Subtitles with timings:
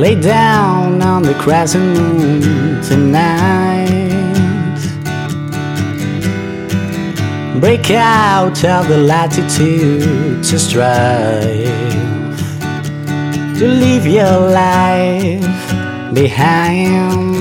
[0.00, 4.08] Lay down on the crescent moon tonight.
[7.60, 11.68] Break out of the latitude to strive
[13.58, 15.44] to leave your life
[16.14, 17.36] behind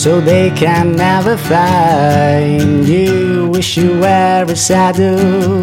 [0.00, 3.50] so they can never find you.
[3.50, 5.60] Wish you were a saddle,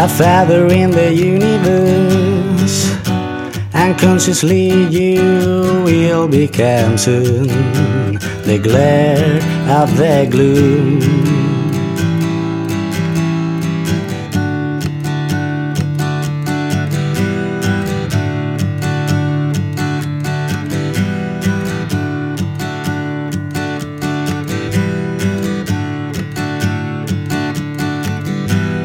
[0.00, 2.91] a feather in the universe.
[3.74, 7.46] Unconsciously, you will become soon
[8.44, 9.36] the glare
[9.68, 11.00] of the gloom.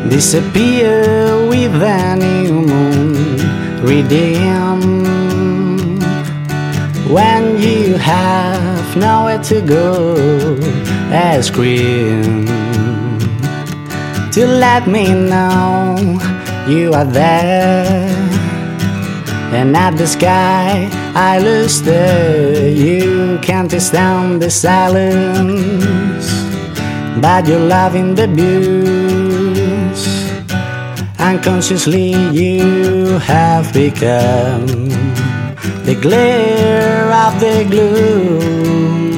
[0.09, 2.06] disappear with a
[7.97, 10.15] you have nowhere to go.
[11.11, 12.45] A scream
[14.33, 15.95] to let me know
[16.67, 18.07] you are there.
[19.51, 26.27] And at the sky I lose the you can't stand the silence.
[27.19, 30.01] But you're loving the blues.
[31.17, 34.67] Unconsciously you have become
[35.87, 36.96] the glare
[37.27, 39.16] of the gloom